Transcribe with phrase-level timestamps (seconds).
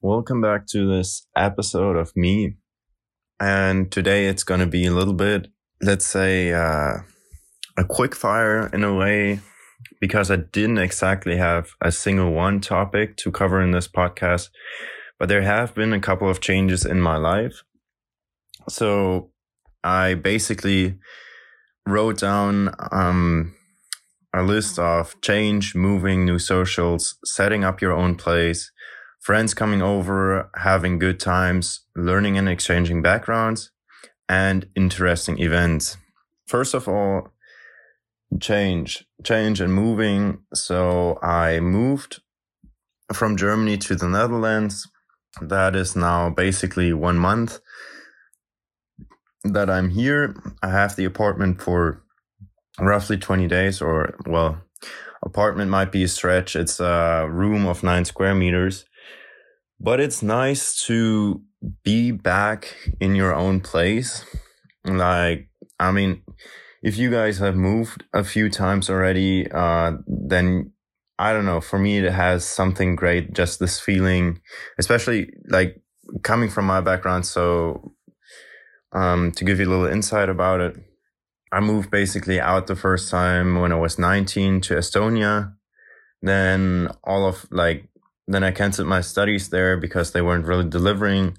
[0.00, 2.54] Welcome back to this episode of me.
[3.40, 5.48] And today it's going to be a little bit,
[5.82, 6.98] let's say, uh,
[7.76, 9.40] a quick fire in a way,
[10.00, 14.50] because I didn't exactly have a single one topic to cover in this podcast,
[15.18, 17.64] but there have been a couple of changes in my life.
[18.68, 19.32] So
[19.82, 21.00] I basically
[21.88, 23.52] wrote down, um,
[24.32, 28.70] a list of change, moving, new socials, setting up your own place,
[29.20, 33.70] friends coming over, having good times, learning and exchanging backgrounds,
[34.28, 35.96] and interesting events.
[36.46, 37.32] First of all,
[38.40, 40.38] change, change and moving.
[40.54, 42.20] So I moved
[43.12, 44.88] from Germany to the Netherlands.
[45.40, 47.60] That is now basically one month
[49.44, 50.34] that I'm here.
[50.62, 52.02] I have the apartment for
[52.80, 54.62] roughly 20 days or well,
[55.22, 56.56] apartment might be a stretch.
[56.56, 58.84] It's a room of nine square meters
[59.80, 61.42] but it's nice to
[61.84, 64.24] be back in your own place.
[64.84, 65.48] Like,
[65.78, 66.22] I mean,
[66.82, 70.72] if you guys have moved a few times already, uh, then
[71.18, 71.60] I don't know.
[71.60, 73.32] For me, it has something great.
[73.32, 74.40] Just this feeling,
[74.78, 75.80] especially like
[76.22, 77.26] coming from my background.
[77.26, 77.94] So,
[78.92, 80.76] um, to give you a little insight about it,
[81.52, 85.54] I moved basically out the first time when I was 19 to Estonia.
[86.22, 87.87] Then all of like
[88.28, 91.36] then I canceled my studies there because they weren't really delivering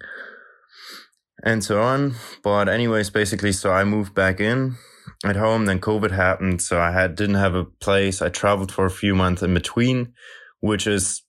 [1.43, 2.15] and so on.
[2.43, 4.75] But anyways, basically, so I moved back in
[5.23, 5.65] at home.
[5.65, 6.61] Then COVID happened.
[6.61, 8.21] So I had, didn't have a place.
[8.21, 10.13] I traveled for a few months in between,
[10.61, 11.21] which is,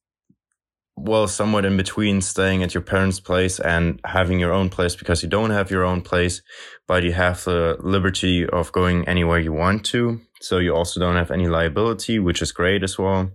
[0.96, 5.22] well, somewhat in between staying at your parents' place and having your own place because
[5.22, 6.42] you don't have your own place,
[6.88, 10.20] but you have the liberty of going anywhere you want to.
[10.40, 13.30] So you also don't have any liability, which is great as well.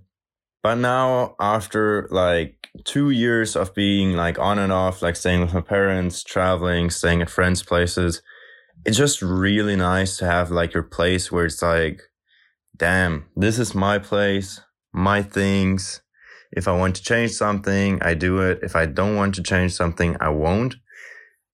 [0.66, 5.54] But now after like two years of being like on and off, like staying with
[5.54, 8.24] my parents, traveling, staying at friends' places,
[8.84, 12.02] it's just really nice to have like your place where it's like,
[12.76, 14.60] damn, this is my place,
[14.92, 16.02] my things.
[16.52, 18.62] If I want to change something, I do it.
[18.64, 20.78] If I don't want to change something, I won't.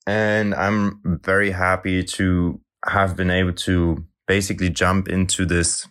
[0.07, 5.85] And I'm very happy to have been able to basically jump into this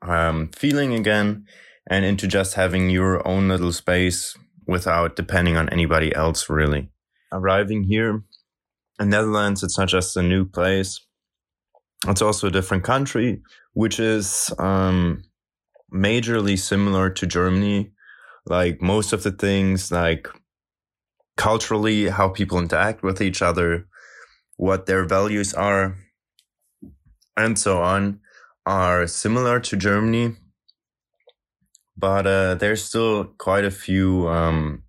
[0.00, 1.44] um, feeling again
[1.90, 6.88] and into just having your own little space without depending on anybody else, really.
[7.32, 8.22] Arriving here
[9.00, 11.04] in Netherlands, it's not just a new place.
[12.06, 13.42] It's also a different country,
[13.74, 15.24] which is, um,
[15.92, 17.90] majorly similar to Germany.
[18.46, 20.28] Like most of the things, like
[21.36, 23.86] culturally, how people interact with each other,
[24.56, 25.96] what their values are,
[27.36, 28.20] and so on,
[28.64, 30.36] are similar to Germany
[32.00, 34.82] but uh, there's still quite a few um,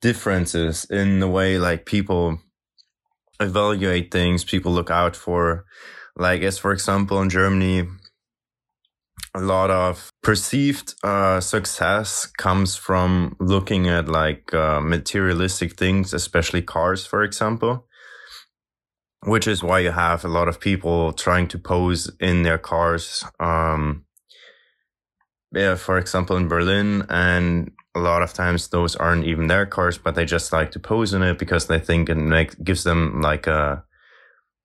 [0.00, 2.38] differences in the way like people
[3.40, 5.64] evaluate things, people look out for.
[6.16, 7.88] Like, as for example, in Germany,
[9.34, 16.62] a lot of perceived uh, success comes from looking at like uh, materialistic things, especially
[16.62, 17.86] cars, for example.
[19.24, 23.22] Which is why you have a lot of people trying to pose in their cars.
[23.38, 24.06] Um,
[25.52, 29.98] yeah, for example, in Berlin, and a lot of times those aren't even their cars,
[29.98, 33.20] but they just like to pose in it because they think it make, gives them
[33.20, 33.84] like a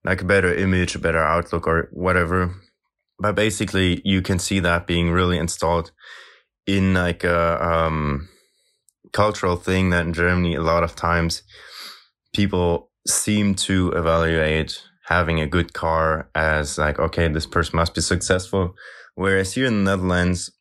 [0.04, 2.54] like a better image, a better outlook, or whatever.
[3.18, 5.92] But basically, you can see that being really installed
[6.68, 8.30] in like a um,
[9.14, 11.42] cultural thing that in Germany, a lot of times
[12.34, 18.02] people seem to evaluate having a good car as like, okay, this person must be
[18.02, 18.76] successful.
[19.16, 20.52] Whereas here in the Netherlands,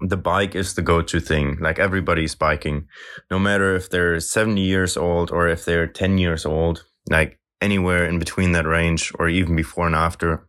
[0.00, 1.58] the bike is the go-to thing.
[1.60, 2.88] Like everybody's biking,
[3.30, 8.04] no matter if they're 70 years old or if they're 10 years old, like anywhere
[8.06, 10.46] in between that range or even before and after.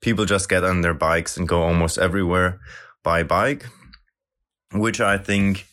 [0.00, 2.60] People just get on their bikes and go almost everywhere
[3.02, 3.66] by bike,
[4.72, 5.66] which I think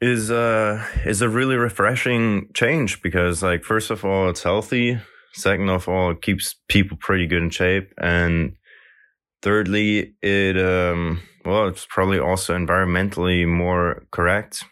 [0.00, 4.98] is uh is a really refreshing change because like first of all it's healthy,
[5.34, 8.56] second of all it keeps people pretty good in shape and
[9.42, 14.64] thirdly it um well, it's probably also environmentally more correct.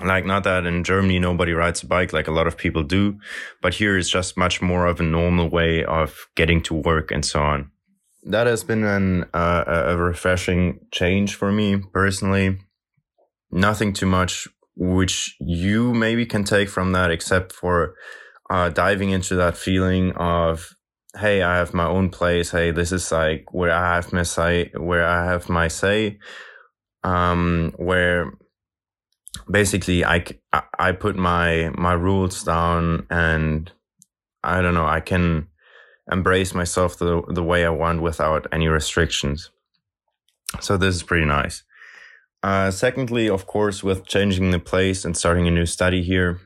[0.00, 3.18] Like, not that in Germany nobody rides a bike like a lot of people do,
[3.60, 7.24] but here it's just much more of a normal way of getting to work and
[7.24, 7.70] so on.
[8.24, 12.58] That has been an, uh, a refreshing change for me personally.
[13.50, 14.46] Nothing too much
[14.76, 17.94] which you maybe can take from that except for
[18.48, 20.76] uh, diving into that feeling of
[21.16, 22.50] hey, I have my own place.
[22.50, 26.18] Hey, this is like where I have my say, where I have my say,
[27.02, 28.32] um, where
[29.50, 30.24] basically I,
[30.78, 33.70] I put my, my rules down and
[34.42, 35.48] I don't know, I can
[36.10, 39.50] embrace myself the, the way I want without any restrictions.
[40.60, 41.64] So this is pretty nice.
[42.42, 46.40] Uh, secondly, of course, with changing the place and starting a new study here,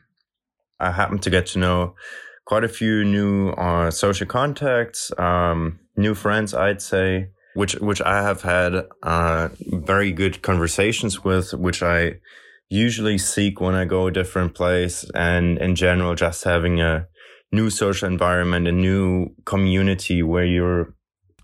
[0.81, 1.95] I happen to get to know
[2.45, 8.23] quite a few new uh, social contacts, um, new friends, I'd say, which which I
[8.23, 12.21] have had uh, very good conversations with, which I
[12.69, 17.07] usually seek when I go a different place, and in general, just having a
[17.53, 20.95] new social environment, a new community where you're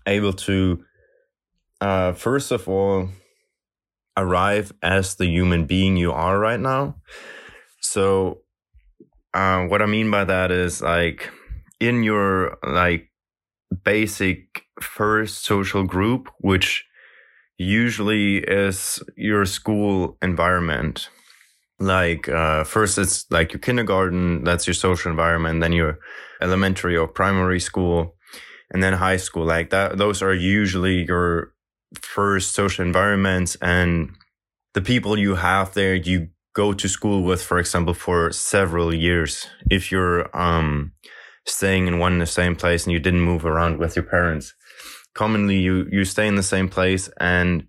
[0.07, 0.83] able to,
[1.81, 3.09] uh, first of all,
[4.17, 6.95] arrive as the human being you are right now.
[7.79, 8.41] So,
[9.33, 11.29] uh, what I mean by that is like
[11.79, 13.09] in your like
[13.83, 16.85] basic first social group, which
[17.57, 21.09] usually is your school environment.
[21.79, 25.99] Like, uh, first it's like your kindergarten, that's your social environment, then your
[26.41, 28.15] elementary or primary school,
[28.71, 29.45] and then high school.
[29.45, 31.53] Like that, those are usually your
[32.01, 34.11] first social environments and
[34.73, 39.47] the people you have there you go to school with for example for several years
[39.69, 40.91] if you're um
[41.45, 44.53] staying in one and the same place and you didn't move around with your parents
[45.13, 47.65] commonly you you stay in the same place and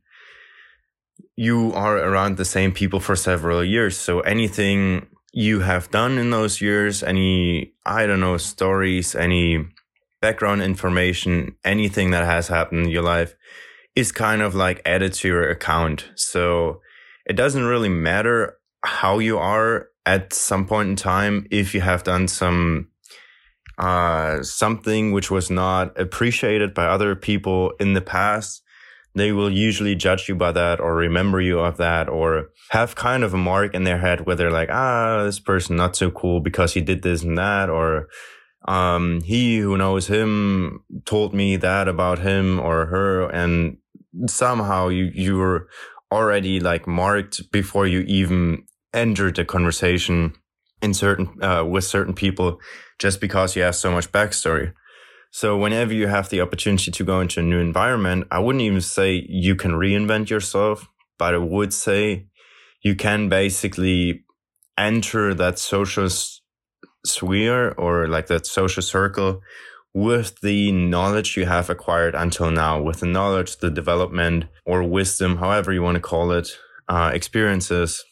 [1.37, 6.31] you are around the same people for several years so anything you have done in
[6.31, 9.65] those years any i don't know stories any
[10.21, 13.35] background information anything that has happened in your life
[13.97, 16.11] is kind of like added to your account.
[16.15, 16.81] So
[17.27, 22.03] it doesn't really matter how you are at some point in time if you have
[22.03, 22.89] done some
[23.79, 28.63] uh, something which was not appreciated by other people in the past.
[29.15, 33.25] They will usually judge you by that or remember you of that or have kind
[33.25, 36.41] of a mark in their head where they're like, ah, this person not so cool
[36.41, 38.09] because he did this and that or
[38.69, 43.29] um, he who knows him told me that about him or her.
[43.31, 43.79] And
[44.27, 45.69] somehow you, you were
[46.13, 50.35] already like marked before you even entered the conversation
[50.83, 52.59] in certain, uh, with certain people
[52.99, 54.73] just because you have so much backstory.
[55.31, 58.81] So whenever you have the opportunity to go into a new environment, I wouldn't even
[58.81, 62.27] say you can reinvent yourself, but I would say
[62.83, 64.25] you can basically
[64.77, 66.09] enter that social
[67.07, 69.41] sphere or like that social circle
[69.93, 75.39] with the knowledge you have acquired until now, with the knowledge, the development or wisdom,
[75.39, 76.59] however you want to call it,
[76.89, 78.05] uh, experiences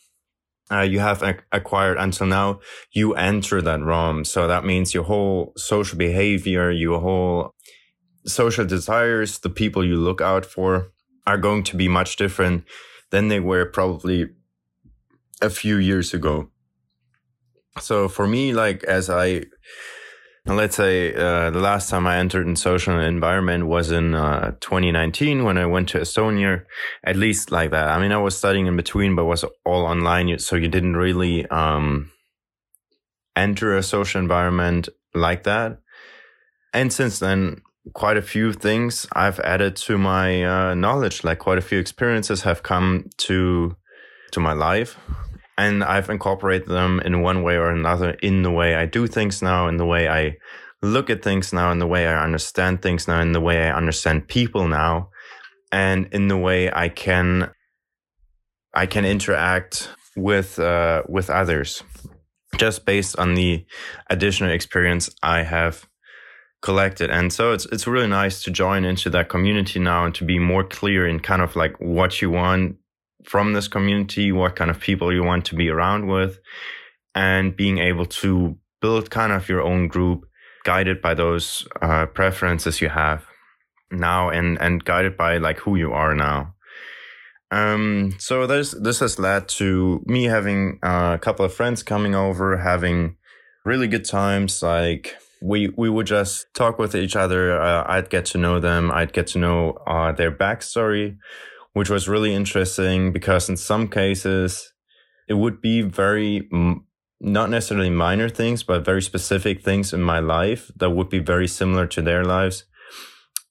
[0.70, 2.60] uh, you have acquired until now,
[2.92, 4.25] you enter that realm.
[4.25, 7.54] So that means your whole social behavior, your whole
[8.26, 10.92] social desires, the people you look out for
[11.26, 12.64] are going to be much different
[13.10, 14.28] than they were probably
[15.40, 16.50] a few years ago.
[17.80, 19.44] So for me, like as I,
[20.56, 25.44] let's say uh, the last time I entered in social environment was in uh, 2019
[25.44, 26.64] when I went to Estonia,
[27.04, 27.88] at least like that.
[27.88, 31.46] I mean, I was studying in between, but was all online, so you didn't really
[31.46, 32.10] um,
[33.36, 35.80] enter a social environment like that.
[36.72, 37.62] And since then,
[37.92, 41.24] quite a few things I've added to my uh, knowledge.
[41.24, 43.76] Like quite a few experiences have come to
[44.30, 44.98] to my life
[45.58, 49.42] and I've incorporated them in one way or another in the way I do things
[49.42, 50.37] now, in the way I
[50.82, 53.76] look at things now, in the way I understand things now, in the way I
[53.76, 55.11] understand people now,
[55.73, 57.50] and in the way I can
[58.73, 61.82] I can interact with uh, with others,
[62.56, 63.66] just based on the
[64.09, 65.88] additional experience I have
[66.62, 67.11] collected.
[67.11, 70.38] And so it's it's really nice to join into that community now and to be
[70.38, 72.76] more clear in kind of like what you want
[73.28, 76.38] from this community, what kind of people you want to be around with,
[77.14, 80.25] and being able to build kind of your own group
[80.64, 83.26] guided by those uh, preferences you have
[83.90, 86.54] now and, and guided by like who you are now.
[87.50, 92.56] Um, so this, this has led to me having a couple of friends coming over,
[92.56, 93.16] having
[93.64, 94.62] really good times.
[94.62, 97.61] Like we, we would just talk with each other.
[97.61, 98.90] Uh, I'd get to know them.
[98.90, 101.18] I'd get to know, uh, their backstory
[101.72, 104.72] which was really interesting because in some cases
[105.28, 106.48] it would be very
[107.20, 111.48] not necessarily minor things, but very specific things in my life that would be very
[111.48, 112.64] similar to their lives,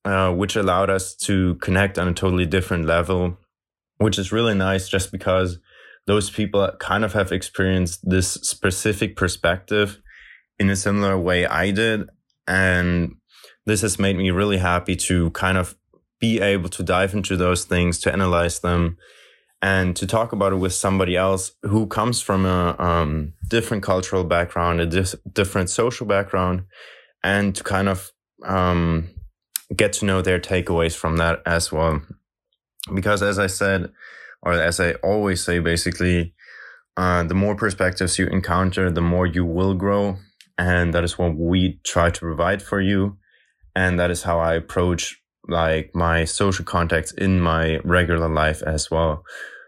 [0.06, 3.38] uh, which allowed us to connect on a totally different level,
[3.98, 5.60] which is really nice just because
[6.06, 10.00] those people kind of have experienced this specific perspective
[10.58, 12.10] in a similar way I did.
[12.48, 13.16] And
[13.66, 15.76] this has made me really happy to kind of
[16.20, 18.98] be able to dive into those things, to analyze them,
[19.62, 24.24] and to talk about it with somebody else who comes from a um, different cultural
[24.24, 26.64] background, a different social background,
[27.24, 28.12] and to kind of
[28.46, 29.10] um,
[29.76, 32.02] get to know their takeaways from that as well.
[32.94, 33.92] Because as I said,
[34.42, 36.34] or as I always say, basically,
[36.96, 40.18] uh, the more perspectives you encounter, the more you will grow.
[40.58, 43.18] And that is what we try to provide for you.
[43.76, 48.92] And that is how I approach like my social contacts in my regular life as
[48.92, 49.24] well.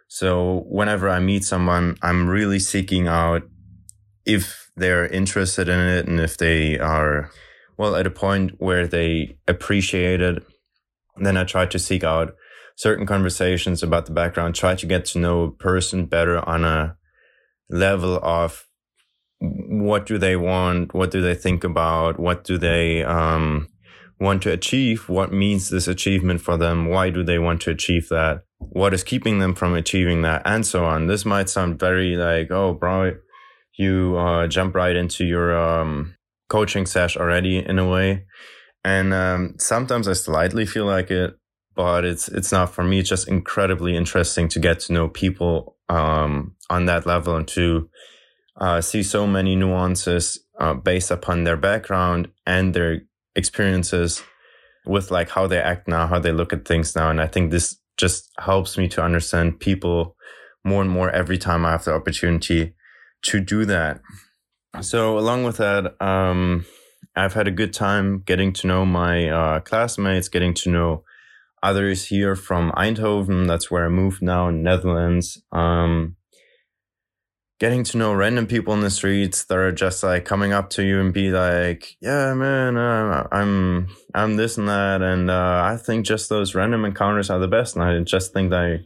[0.08, 3.44] So whenever I meet someone, I'm really seeking out
[4.26, 7.32] if they're interested in it and if they are,
[7.78, 10.44] well, at a point where they appreciate it.
[11.18, 12.34] Then I try to seek out
[12.76, 16.96] certain conversations about the background, try to get to know a person better on a
[17.70, 18.66] level of
[19.40, 23.68] what do they want, what do they think about, what do they um,
[24.20, 28.10] want to achieve, what means this achievement for them, why do they want to achieve
[28.10, 31.08] that, what is keeping them from achieving that, and so on.
[31.08, 33.16] This might sound very like, oh, bro,
[33.78, 36.16] you uh, jump right into your um,
[36.50, 38.26] coaching sesh already in a way.
[38.84, 41.38] And um, sometimes I slightly feel like it,
[41.76, 43.00] but it's it's not for me.
[43.00, 47.90] It's just incredibly interesting to get to know people um, on that level and to
[48.60, 53.04] uh, see so many nuances uh, based upon their background and their
[53.40, 54.22] experiences
[54.86, 57.10] with like how they act now, how they look at things now.
[57.10, 60.16] And I think this just helps me to understand people
[60.64, 62.76] more and more every time I have the opportunity
[63.24, 64.02] to do that.
[64.82, 66.66] So along with that, um,
[67.16, 71.04] I've had a good time getting to know my uh, classmates, getting to know
[71.62, 73.48] others here from Eindhoven.
[73.48, 75.42] That's where I moved now in Netherlands.
[75.52, 76.16] Um,
[77.60, 80.84] getting to know random people in the streets that are just like coming up to
[80.84, 85.78] you and be like, "Yeah, man, uh, I'm I'm this and that," and uh, I
[85.78, 87.76] think just those random encounters are the best.
[87.76, 88.84] And I just think that,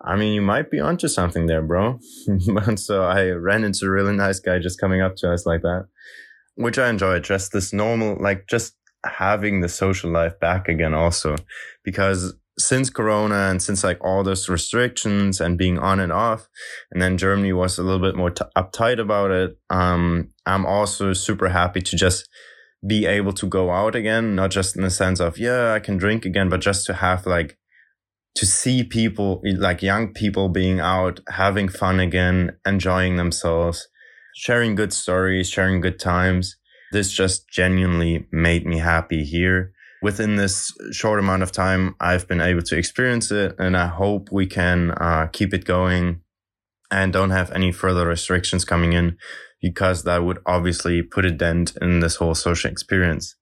[0.00, 1.98] I mean, you might be onto something there, bro.
[2.76, 5.86] so I ran into a really nice guy just coming up to us like that,
[6.54, 7.18] which I enjoy.
[7.18, 11.34] Just this normal, like just having the social life back again, also
[11.82, 16.48] because since Corona and since like all those restrictions and being on and off,
[16.92, 19.58] and then Germany was a little bit more t- uptight about it.
[19.70, 22.28] Um, I'm also super happy to just
[22.86, 25.96] be able to go out again, not just in the sense of, yeah, I can
[25.96, 27.58] drink again, but just to have like,
[28.36, 33.88] to see people, like young people being out, having fun again, enjoying themselves,
[34.34, 36.56] sharing good stories, sharing good times.
[36.92, 39.73] This just genuinely made me happy here
[40.04, 44.28] within this short amount of time, I've been able to experience it, and I hope
[44.30, 46.20] we can uh, keep it going
[46.90, 49.16] and don't have any further restrictions coming in
[49.62, 53.34] because that would obviously put a dent in this whole social experience.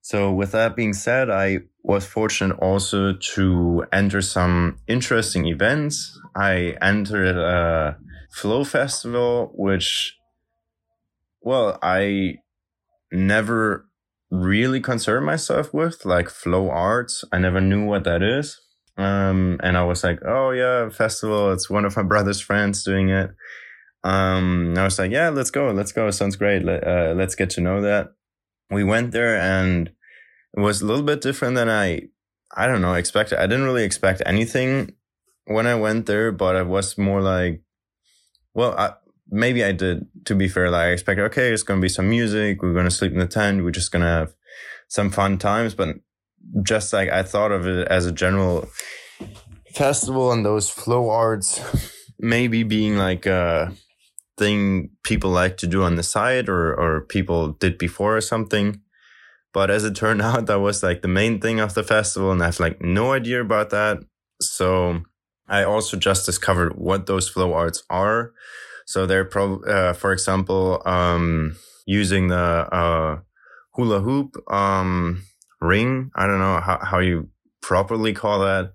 [0.00, 6.20] So, with that being said, I was fortunate also to enter some interesting events.
[6.34, 7.96] I entered a
[8.32, 10.16] Flow Festival, which,
[11.40, 12.38] well, I
[13.12, 13.86] never
[14.34, 17.24] really concern myself with, like flow arts.
[17.32, 18.60] I never knew what that is.
[18.96, 21.52] Um, and I was like, oh yeah, festival.
[21.52, 23.30] It's one of my brother's friends doing it.
[24.02, 25.70] Um, I was like, yeah, let's go.
[25.70, 26.10] Let's go.
[26.10, 26.62] Sounds great.
[26.62, 28.08] Let, uh, let's get to know that.
[28.70, 29.90] We went there and
[30.56, 32.02] it was a little bit different than I,
[32.54, 33.38] I don't know, expected.
[33.38, 34.92] I didn't really expect anything
[35.46, 37.62] when I went there, but I was more like,
[38.54, 38.92] well, I,
[39.28, 40.70] maybe I did, to be fair.
[40.70, 42.62] Like I expected, okay, it's going to be some music.
[42.62, 43.64] We're going to sleep in the tent.
[43.64, 44.34] We're just going to have
[44.88, 45.74] some fun times.
[45.74, 45.96] But
[46.62, 48.68] just like I thought of it as a general
[49.74, 51.60] festival and those flow arts
[52.18, 53.72] maybe being like a
[54.36, 58.80] thing people like to do on the side or, or people did before or something.
[59.52, 62.32] But as it turned out, that was like the main thing of the festival.
[62.32, 63.98] And I have like no idea about that.
[64.40, 65.02] So
[65.48, 68.32] I also just discovered what those flow arts are.
[68.86, 73.20] So they're probably, uh, for example, um, using the uh,
[73.74, 75.22] hula hoop um,
[75.60, 76.10] ring.
[76.14, 77.28] I don't know how, how you
[77.62, 78.72] properly call that.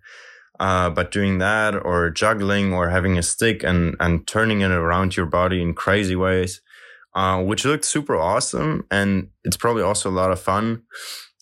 [0.59, 5.15] Uh, but doing that or juggling or having a stick and, and turning it around
[5.15, 6.59] your body in crazy ways,
[7.15, 8.85] uh, which looked super awesome.
[8.91, 10.83] And it's probably also a lot of fun,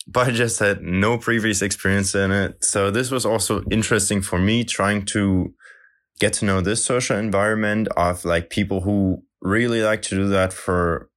[0.07, 2.63] but I just had no previous experience in it.
[2.63, 5.51] So this was also interesting for me trying to
[6.19, 10.51] get to know this social environment of like people who really like to do that
[10.51, 11.09] for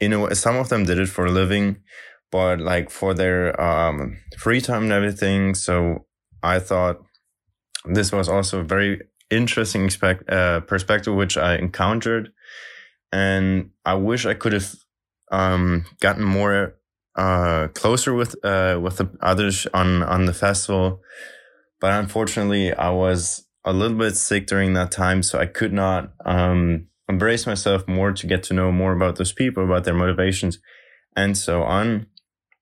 [0.00, 1.76] you know some of them did it for a living
[2.30, 5.54] but like for their um, free time and everything.
[5.54, 6.06] So
[6.42, 7.00] i thought
[7.86, 12.30] this was also a very interesting expect, uh, perspective which i encountered
[13.12, 14.74] and i wish i could have
[15.32, 16.76] um, gotten more
[17.16, 21.00] uh, closer with uh, with the others on on the festival
[21.80, 26.12] but unfortunately i was a little bit sick during that time, so I could not
[26.24, 30.58] um, embrace myself more to get to know more about those people, about their motivations,
[31.16, 32.06] and so on.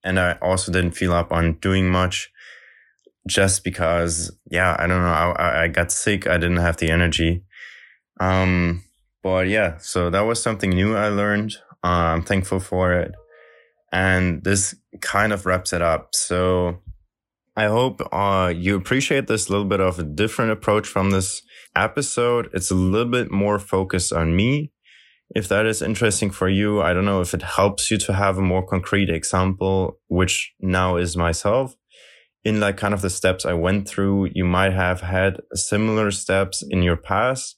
[0.05, 2.31] And I also didn't feel up on doing much
[3.27, 5.09] just because, yeah, I don't know.
[5.09, 6.27] I, I got sick.
[6.27, 7.45] I didn't have the energy.
[8.19, 8.83] Um,
[9.23, 11.57] but yeah, so that was something new I learned.
[11.85, 13.13] Uh, I'm thankful for it.
[13.93, 16.15] And this kind of wraps it up.
[16.15, 16.79] So
[17.55, 21.43] I hope uh, you appreciate this little bit of a different approach from this
[21.77, 22.49] episode.
[22.53, 24.73] It's a little bit more focused on me.
[25.35, 28.39] If that is interesting for you, I don't know if it helps you to have
[28.39, 31.75] a more concrete example, which now is myself.
[32.45, 36.63] In like kind of the steps I went through, you might have had similar steps
[36.69, 37.57] in your past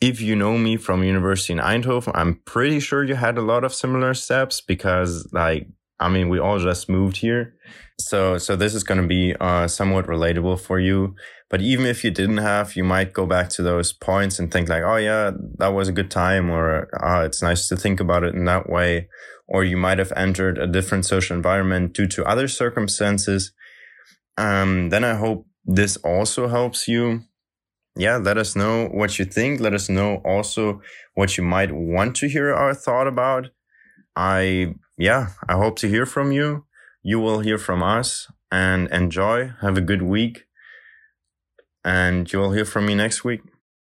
[0.00, 3.64] if you know me from university in Eindhoven, I'm pretty sure you had a lot
[3.64, 5.68] of similar steps because like,
[5.98, 7.54] I mean, we all just moved here.
[7.98, 11.14] So, so this is going to be uh, somewhat relatable for you.
[11.48, 14.68] But even if you didn't have, you might go back to those points and think
[14.68, 18.24] like, oh yeah, that was a good time or oh, it's nice to think about
[18.24, 19.08] it in that way.
[19.48, 23.52] Or you might have entered a different social environment due to other circumstances.
[24.36, 27.22] Um, then I hope this also helps you
[27.96, 29.58] yeah, let us know what you think.
[29.58, 30.82] Let us know also
[31.14, 33.48] what you might want to hear our thought about.
[34.14, 36.64] I, yeah, I hope to hear from you.
[37.08, 39.52] You will hear from us and enjoy.
[39.60, 40.46] Have a good week.
[41.84, 43.42] And you will hear from me next week.